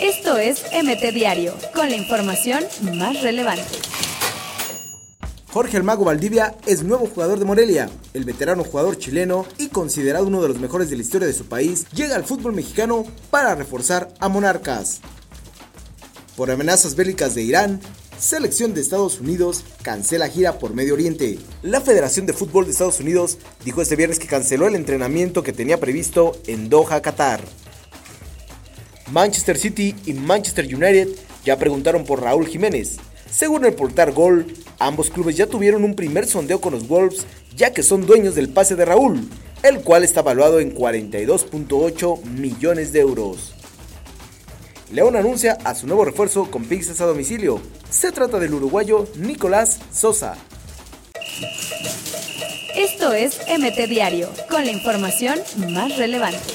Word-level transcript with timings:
Esto 0.00 0.36
es 0.36 0.64
MT 0.72 1.12
Diario, 1.12 1.54
con 1.74 1.88
la 1.90 1.96
información 1.96 2.64
más 2.94 3.22
relevante. 3.22 3.64
Jorge 5.52 5.76
El 5.76 5.82
Mago 5.82 6.04
Valdivia 6.04 6.54
es 6.66 6.82
nuevo 6.82 7.06
jugador 7.06 7.38
de 7.38 7.44
Morelia. 7.44 7.88
El 8.14 8.24
veterano 8.24 8.64
jugador 8.64 8.98
chileno 8.98 9.46
y 9.58 9.68
considerado 9.68 10.26
uno 10.26 10.42
de 10.42 10.48
los 10.48 10.58
mejores 10.58 10.90
de 10.90 10.96
la 10.96 11.02
historia 11.02 11.26
de 11.26 11.32
su 11.32 11.46
país, 11.46 11.86
llega 11.92 12.16
al 12.16 12.24
fútbol 12.24 12.52
mexicano 12.52 13.04
para 13.30 13.54
reforzar 13.54 14.08
a 14.20 14.28
Monarcas. 14.28 15.00
Por 16.36 16.50
amenazas 16.50 16.94
bélicas 16.94 17.34
de 17.34 17.42
Irán, 17.42 17.80
Selección 18.18 18.74
de 18.74 18.80
Estados 18.80 19.20
Unidos 19.20 19.64
cancela 19.82 20.28
gira 20.28 20.58
por 20.58 20.74
Medio 20.74 20.94
Oriente. 20.94 21.38
La 21.62 21.80
Federación 21.80 22.26
de 22.26 22.32
Fútbol 22.32 22.64
de 22.64 22.72
Estados 22.72 22.98
Unidos 22.98 23.38
dijo 23.64 23.80
este 23.80 23.94
viernes 23.94 24.18
que 24.18 24.26
canceló 24.26 24.66
el 24.66 24.74
entrenamiento 24.74 25.44
que 25.44 25.52
tenía 25.52 25.78
previsto 25.78 26.36
en 26.48 26.68
Doha, 26.68 27.00
Qatar. 27.00 27.40
Manchester 29.12 29.56
City 29.56 29.94
y 30.06 30.12
Manchester 30.12 30.64
United 30.64 31.08
ya 31.44 31.58
preguntaron 31.58 32.04
por 32.04 32.22
Raúl 32.22 32.46
Jiménez. 32.46 32.98
Según 33.30 33.64
el 33.64 33.74
portal 33.74 34.12
Gol, 34.12 34.46
ambos 34.78 35.10
clubes 35.10 35.36
ya 35.36 35.46
tuvieron 35.46 35.84
un 35.84 35.94
primer 35.94 36.26
sondeo 36.26 36.60
con 36.60 36.72
los 36.72 36.88
Wolves, 36.88 37.26
ya 37.56 37.72
que 37.72 37.82
son 37.82 38.06
dueños 38.06 38.34
del 38.34 38.48
pase 38.48 38.76
de 38.76 38.84
Raúl, 38.84 39.28
el 39.62 39.80
cual 39.80 40.04
está 40.04 40.22
valuado 40.22 40.60
en 40.60 40.74
42.8 40.74 42.24
millones 42.24 42.92
de 42.92 43.00
euros. 43.00 43.54
León 44.92 45.16
anuncia 45.16 45.58
a 45.64 45.74
su 45.74 45.86
nuevo 45.86 46.04
refuerzo 46.04 46.50
con 46.50 46.64
pizzas 46.64 47.00
a 47.00 47.06
domicilio. 47.06 47.60
Se 47.90 48.10
trata 48.10 48.38
del 48.38 48.54
uruguayo 48.54 49.06
Nicolás 49.16 49.80
Sosa. 49.92 50.36
Esto 52.74 53.12
es 53.12 53.38
MT 53.48 53.88
Diario, 53.88 54.30
con 54.48 54.64
la 54.64 54.70
información 54.70 55.38
más 55.70 55.96
relevante. 55.98 56.54